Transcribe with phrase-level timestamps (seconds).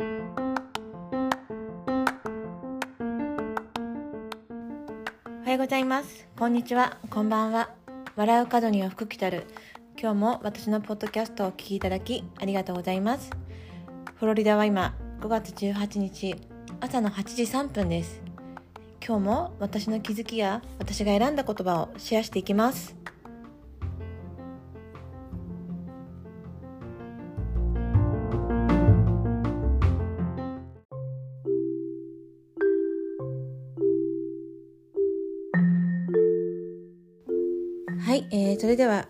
[0.00, 0.06] おは
[5.50, 6.28] ようございます。
[6.38, 6.98] こんにちは。
[7.10, 7.70] こんばんは。
[8.14, 9.48] 笑う角には福来たる。
[10.00, 13.32] 今日も私のポッドキャストをお聞きいただきありがとうございます。
[14.14, 16.36] フロリダは今5月18日
[16.78, 18.22] 朝の8時3分です。
[19.04, 22.97] 今日も私の気づきや私が選んだ言葉をシェアしていきます。
[38.68, 39.08] れでは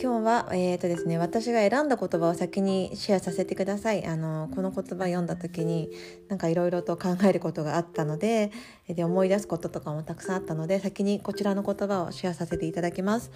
[0.00, 4.04] 今日は、えーとですね、私が選んだ言葉を先にシェアさせてください。
[4.06, 5.90] あのこの言葉読んだ時に
[6.28, 8.50] なんかいろいろと考えることがあったので
[8.88, 13.30] で思い出すこととかもたくさんあったので先にこちらの言葉をシェアさせていただきます。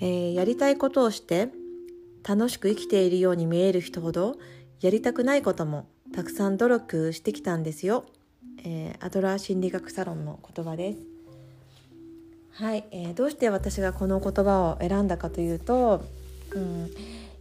[0.00, 1.48] えー、やりたいことをして
[2.26, 4.36] 楽しく生きているように見える人ほど
[4.80, 8.04] やりたくないこともたくさん努力してきたんですよ。
[8.64, 11.13] えー、アドラー心理学サロンの言葉です。
[12.56, 16.04] はい、えー、どうして私がこの言葉を選んだかというと、
[16.52, 16.88] うん、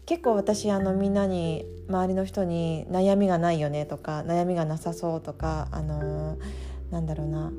[0.08, 7.52] 結構私あのみんなに周りの人に悩みがないよねとか悩みがなさそうとかあのー、なんだろうな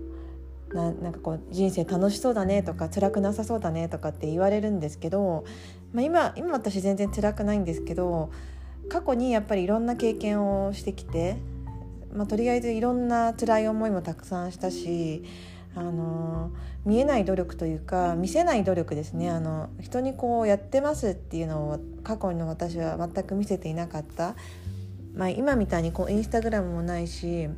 [0.71, 5.45] ななんかこう人生楽しそうだねとか辛くなさそうだねとかって言われるんですけど、
[5.93, 8.33] まあ今、今私全然辛くないんですけど
[8.89, 11.37] 過去にやっぱりいろんな経験をしてきて、
[12.13, 15.23] まあ、とりあえずいろんな辛い思いもたくさんしたし
[15.77, 16.51] あの
[16.85, 19.31] 見えない努力というか見せない努力ですね。
[19.31, 24.37] あの人にこうやってますっていうのを過去の私は全く見せていなかった、
[25.15, 27.49] まあ、今みたいにこうインスタグラムもないし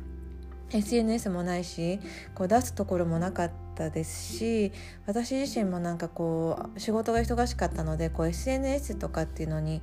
[0.71, 1.99] SNS もないし
[2.35, 4.71] こう出すところもなかったですし
[5.05, 9.81] 私自身もなんかこう仕事が忙しかったのでこう SNS とかっていうのに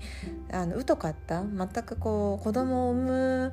[0.52, 3.52] あの疎かった全くこう子供を産む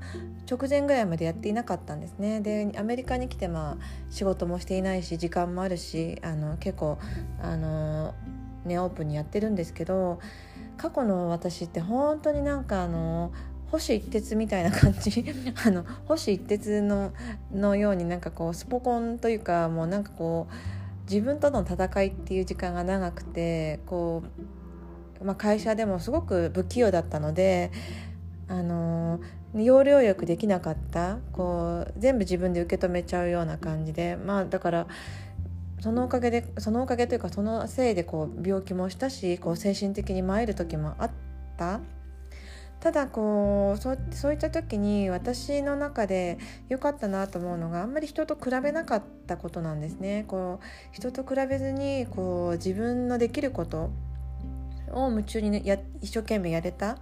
[0.50, 2.42] 直前ぐらいまでやっていなかったんですね。
[2.42, 6.98] でアメリカに来てまあ仕事もしていないし時間もあるしあの結構
[7.42, 8.14] あの、
[8.66, 10.20] ね、オープンにやってるんですけど
[10.78, 13.32] 過去の私って本当になんかあの
[13.72, 15.24] 星一徹みたいな感じ。
[15.66, 17.14] あの星一徹の
[17.54, 24.24] のようになんかこうスポコンというかもうなんかこう自分との戦いっていう時間が長くてこ
[25.22, 27.72] う、まあ、会社でもすごく不器用だったので
[28.50, 29.22] あの
[29.56, 31.20] 要領よくできなかった。
[31.32, 34.18] こう全部自分で受け止めちゃうような感じで。
[34.18, 34.88] まあだから
[35.80, 41.12] そのおかげでそのおかげというかそのせいでこう病気もしたしこう精神的に参る時もあっ
[41.58, 41.80] た。
[42.82, 50.26] ただこうそういった時に私の中で良かったなと思うのがあんまり人と比べなかったことなんですね。
[50.28, 53.92] こう人と比べずにこう自分のできること
[54.92, 56.98] を夢中に、ね、や一生懸命やれた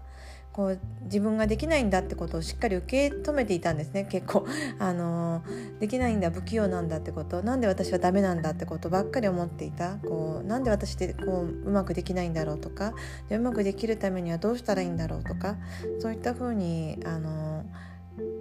[0.59, 4.03] こう自分ができないんだってことをしっかり受け止めていたんですね。
[4.03, 4.45] 結構
[4.77, 5.41] あの
[5.79, 7.41] できないんだ不器用なんだってこと。
[7.41, 9.95] なんで私はダメなんだってことばっかり思っていた。
[10.05, 12.93] こうなんで私ってこううまくできないんだろうとか。
[13.29, 15.55] でうまくできるためにはどうしたらいいんだろうとか。
[15.99, 17.63] そういったふうにあの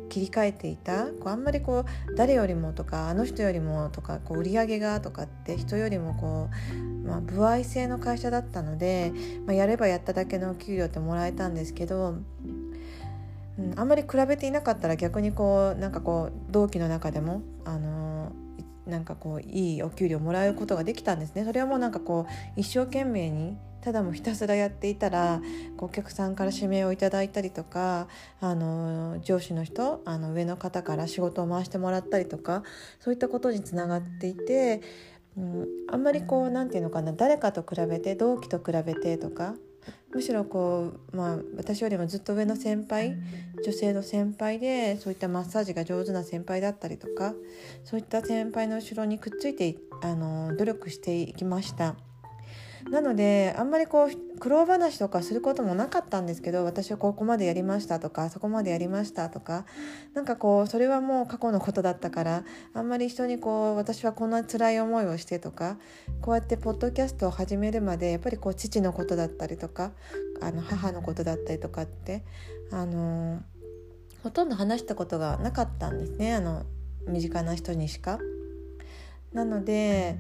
[0.09, 9.13] 切り替えていたこうあんまりこう誰よりもとかあの人よりもとかこう売り上げがとかって人よりもこう、まあ、歩合制の会社だったので、
[9.47, 12.15] まあ、やればやっただけの給料ってもらえたんですけど、
[13.59, 17.98] うん、あんまり比べていなかったら逆にこうなんかこう同期の中でもあの
[18.89, 21.45] なんかこういいお給料もらうことができたんですね。
[21.45, 25.41] それはもうなんかこう一生懸命にただもひたすらやっていたら
[25.79, 28.09] お客さんから指名をいただいたりとか
[28.41, 32.65] あの上司の人あの上の方から仕事を回してもらったりとか
[32.99, 34.83] そういったことにつながっていて、
[35.37, 39.55] うん、あんまりこう何て言うのかな誰かと比べて同期と比べてとか
[40.15, 43.17] むしろこう、まあ、私よりもずっと上の先輩
[43.65, 47.35] 女性の先輩でそういったマッサージが上手な先輩だったりとか
[47.85, 52.08] そういった先輩の後ろにくっついてあの努力していきました。
[52.91, 59.67] なのであんまりこう苦労話とかすることもなかったんですけど私はここまでやりましたとかそこまでやりましたとか
[60.15, 62.45] なんかこうそれはもう過去のことだったから
[62.75, 65.77] あんまり人にこう私はこんな辛い思いをしてとか
[66.21, 69.93] こうやってポッドキャストを始めるまでやっぱりこう父のことだったりとか
[70.41, 72.25] あの母のことだったりとかって
[72.71, 73.43] あの
[74.23, 76.65] ほとんど話したことがなかったんですねあの
[77.07, 78.19] 身近な人にしか。
[79.33, 80.19] なので、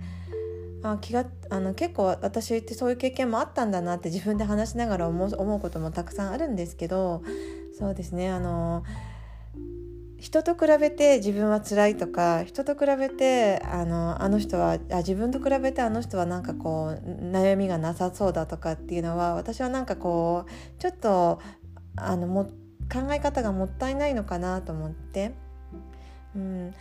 [0.82, 7.22] あ気があの結構私ってそういう経験もあったんだなって自分で話しながら思う思うこともたくさんあるんですけど
[7.78, 8.84] そうですねあの
[10.18, 21.40] 人と比べて自分は辛いとか人と比べてあのあの人はあ自分と比べてあの人はなんかこう悩みがなさそうだとかっていうのは私はなんかこうちょっと
[21.96, 22.46] あのも
[22.92, 25.34] 考え方がもったいないのかなと思って、
[26.34, 26.74] うん、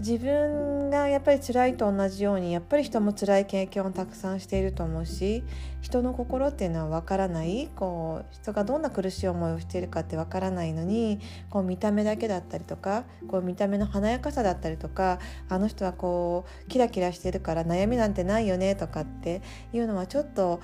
[0.00, 5.44] 自分がやっぱり辛いと同じようにやっぱり人も辛い経験をたくさんしていると思うし
[5.82, 7.68] 人の心っていうのは分からない。
[7.76, 11.20] こう人がどんな苦しい思いをしているかって分からないのに
[11.50, 15.18] こう見た目だけだったりとかこう見た目の華やかさだったりとか
[15.48, 19.42] あの人はこうキラキラしてるから悩みなんてないよねとかって
[19.72, 20.60] いうのはちょっと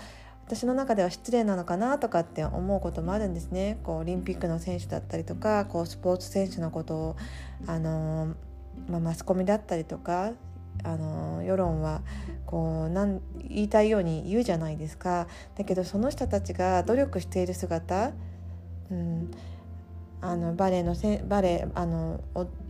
[0.46, 3.80] 私の中では失礼なのかなとかって思うこともあるんですね。
[3.82, 7.16] こうオリンピックの選手だったりとかこうスポーツ選手のことを、
[7.66, 8.36] あの
[8.88, 10.32] まあ、マスコミだったりとか
[10.84, 12.02] あの世論は
[12.44, 15.26] こうなん言いたいように言うじゃないですか
[15.56, 18.12] だけどその人たちが努力している姿、
[18.90, 19.30] うん、
[20.20, 22.20] あのバレエのせバレエあの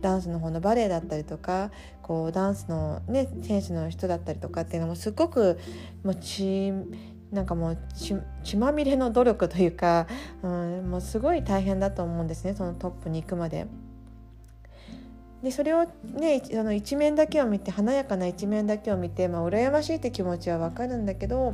[0.01, 1.71] ダンスの方のバレエだったりとか
[2.01, 5.59] こうダンスの、ね、選手の人だったりとかっていうのもすごく
[6.03, 6.71] もうチ
[7.31, 7.77] なんかもう
[8.43, 10.07] 血まみれの努力というか、
[10.41, 13.67] うん、もうすごい大変だと思うんですねそのトップに行くまで。
[15.43, 15.85] でそれを
[16.19, 21.53] ねその一面だけを見て華やかな一面だけを見て、まあ、羨ましいって気持ちは分かるんだけど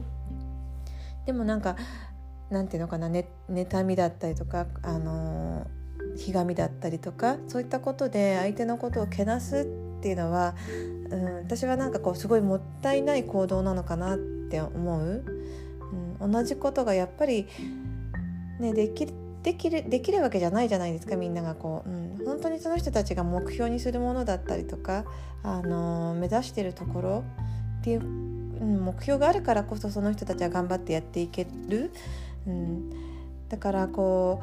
[1.26, 1.76] でもなんか
[2.54, 5.66] なんていうのかな、ね、妬みだったりとか、あの、
[6.16, 9.66] ひがみだったりとかそういったことで相手のことをけなすっ
[10.02, 10.54] ていうのは、
[11.10, 15.24] うん、私はなんかこうすごいもったいない行動なのかなって思う。
[16.22, 17.48] うん、同じことがやっぱり、
[18.60, 19.08] ね、でき
[19.44, 25.06] できるできるわけじゃないじゃないですかみんながこう、うん、本当にその人たちが目標にするものだったりとか、
[25.44, 27.24] あの目指してるところ。
[27.82, 31.92] っていう、うん、目標があるからこそその人たちは頑張ってやっていける、
[32.48, 32.90] うん、
[33.50, 34.42] だからこ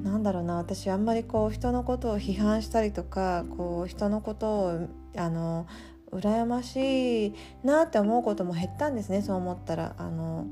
[0.00, 0.56] なんだろうな。
[0.56, 5.66] 私あんまりこう人のことを批判したりとかこう人のことをあの
[6.12, 7.34] 羨ましい
[7.64, 9.94] なって思うことも減ったんですねそう思ったら。
[9.98, 10.46] あの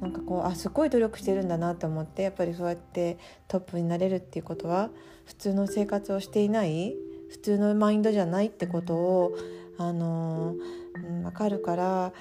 [0.00, 4.90] なんかこうあすごい努力してるんだなと思ってやっぱりそうやってトップになれるっていうことは
[5.24, 6.94] 普通の生活をしていない
[7.30, 9.36] 普通のマインドじゃないってことを、
[9.78, 12.12] あのー、うん、分かるから、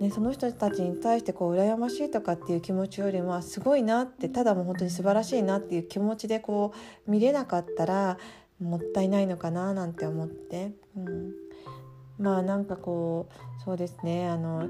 [0.00, 6.72] ね、その人たちに対してこう羨ましいとかっていう気持ちよりもすごいなってただもう本当に素晴らしいなっていう気持ちでこ
[7.06, 8.18] う見れなかったら
[8.60, 10.72] もったいないのかななんて思って。
[10.96, 11.48] うん
[12.18, 14.68] まあなんかこうそうですねあの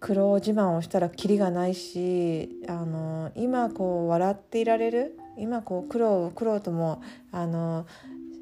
[0.00, 7.02] 苦労自慢をしたらキリがないしあの今こう笑っていられる今こう苦労苦労とも
[7.32, 7.86] あの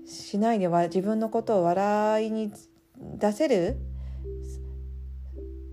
[0.07, 2.53] しないで自分のことを笑いに
[2.99, 3.77] 出せる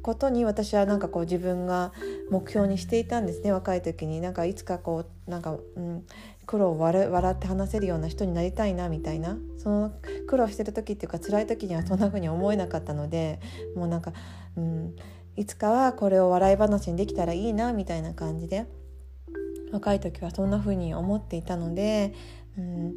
[0.01, 1.91] ことに私はなんかこう自分が
[2.31, 4.19] 目標にしていたんですね若い時に。
[4.19, 6.05] なんかいつかこうなんか、うん、
[6.45, 9.37] 苦労を笑って話せるような人になりたいなみたいな。
[9.57, 9.93] その
[10.27, 13.39] 苦労してる時っていうか辛い時にはそんな風に思えなかったので
[13.75, 14.13] もうなんか、
[14.57, 14.95] うん、
[15.41, 18.67] いつかはこれを笑い話にできたらいいなみたいな感じで
[19.71, 22.13] 若い時はそんな風に思っていたので、
[22.59, 22.93] うん、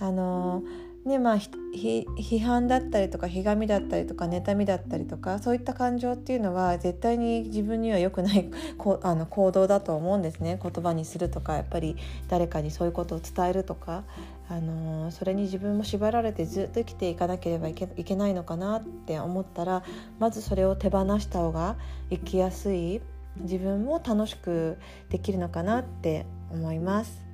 [0.00, 0.64] あの
[1.06, 10.58] ねまあ批判だったりとかひがみだったりとか妬みだったりとかそういった感情っていうのは絶対に自分には良くない こあの行動だと思うんですね。
[10.60, 11.94] 言葉にするとかやっぱり
[12.26, 14.02] 誰かにそういうことを伝えるとか。
[14.50, 19.82] あのそれに自分も縛られてずっと生きていかなければいけいけないのかなって思ったら
[20.18, 21.76] まずそれを手放した方が
[22.10, 23.02] 生きやすい
[23.36, 24.78] 自分も楽しく
[25.10, 27.26] できるのかなって思います。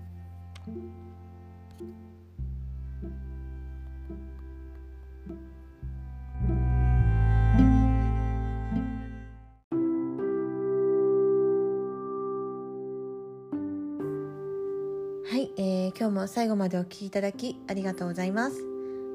[15.56, 18.56] えー、今日も最後までお聴きいただきありがとうございます。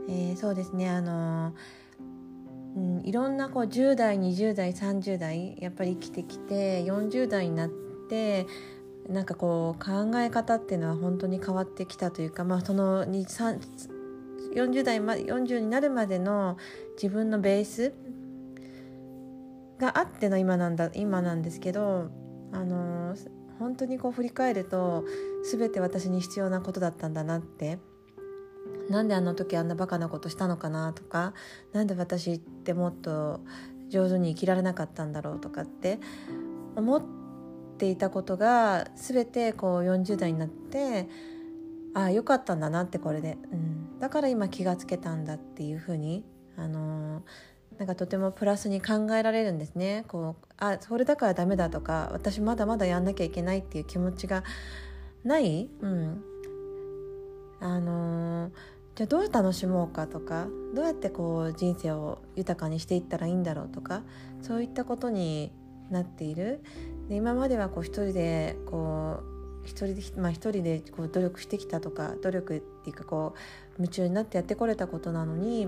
[0.08, 1.53] えー、そうですね、あの
[2.77, 7.69] うん、いろんなこう10代20代30代やっぱり生きてきて40代になっ
[8.10, 8.48] て
[9.10, 16.55] なんかこう考え方っていうのは本当に変わってきたというか、まあ、その40代、ま、40になるまでの
[16.96, 17.93] 自分のベース
[19.77, 22.10] があっての今なんだ今なんですけど
[22.53, 23.13] あの
[23.60, 25.06] 本当にこう振り返ると
[25.51, 27.80] 全て私に必要なことだったんだなって。
[28.89, 31.34] なんであの時あんなバカなことしたのかなとか
[31.74, 33.39] 何で私ってもっと
[33.89, 36.00] 上手に生きられなかったんだろうとかって
[36.75, 37.04] 思っ
[37.78, 41.08] ていたことが全てこう40代になって
[41.94, 46.24] ああよかったんだなってこれで、うん、だから今気がつけたんだっていうふうに、
[46.56, 47.24] あのー、
[47.80, 50.04] なんかとてもプラスに考えられるんですね。
[50.10, 54.44] こうあそれだからダメだとか私まだまだやんなきゃいけないっていう気持ちが
[55.24, 56.22] ない、うん、
[57.62, 58.52] あのー、
[58.96, 64.04] じゃあどう楽しもうかとかどうやってこう人生を豊かにしていったらいいんだろうとか
[64.42, 65.54] そういったことに
[65.90, 66.62] なっている。
[67.08, 69.24] で今まではこう一人でこ
[69.64, 73.40] う一人で、まあ、人でこう努力してきたとか努力っていうかこう
[73.78, 75.68] 夢中になってやってこれたことなのに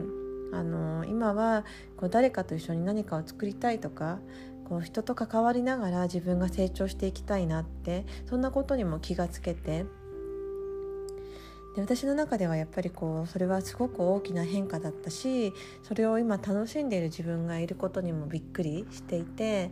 [0.51, 1.65] あの今は
[1.97, 4.19] こう誰かと一緒に何かを作りたいとか
[4.67, 9.85] こう人と関わりながら自分が成長していきたいなってそんなことにも気がつけて。
[11.75, 15.53] で私の中ではやっぱりこうそれはすごく大きな変化だったし
[15.83, 19.71] それを今楽しんでいる自分がいることにもびっくりしていて、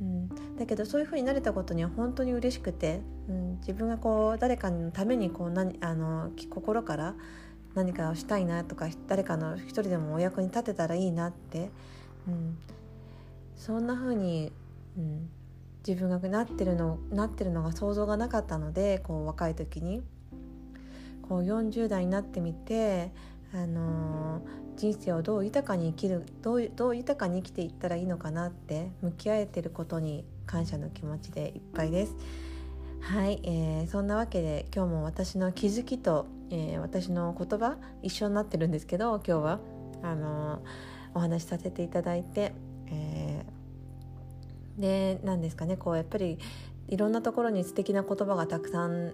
[0.00, 7.16] うん、だけどそういうふうになれたことには本当に嬉しくて、うん、自分がこう誰かのためにこう何あの心から
[7.74, 11.70] 何かをしたいなとか誰かの一人でもお役に立てたらいいなって、
[12.28, 12.58] うん、
[13.56, 14.52] そんな風に、
[14.96, 15.30] うん、
[15.86, 20.02] 自分がなってるのなってるのが想像がなかったのでこう若い時に。
[21.22, 23.10] こう40代になってみて、
[23.54, 24.42] あのー、
[24.76, 32.16] 人生をどう豊かに生きるどうどう豊かに生きていったらいいのかなって向き合えてることに感謝の気持ちでいっぱいです。
[33.02, 39.60] はい、えー、そんなわけで今日も私の気づきと、えー、私の言葉一緒になってるんですけど今日は
[40.02, 40.60] あのー、
[41.14, 42.54] お話しさせていただいて、
[42.86, 46.38] えー、で何ですかねこうやっぱり
[46.88, 49.12] いろんなところに素敵な言葉がたくさん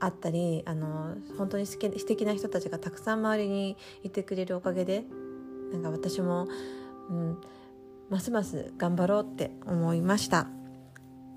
[0.00, 5.04] あったりあの本当に素敵な人たちがたくさん周りにいてくれるおかげで
[5.72, 6.48] なんか私も、
[7.08, 7.38] うん、
[8.10, 10.48] ますます頑張ろうって思いました、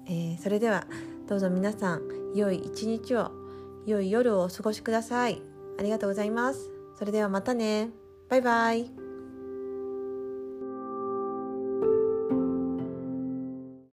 [0.08, 0.88] えー、それでは
[1.30, 2.02] どうぞ皆さん
[2.34, 3.32] 良い一日を
[3.86, 5.44] 良い夜をお過ごしください。
[5.78, 6.72] ありがとうございます。
[6.98, 7.92] それではまたね。
[8.30, 8.99] バイバイ。